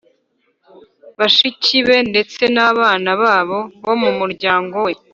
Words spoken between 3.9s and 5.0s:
mu muryango we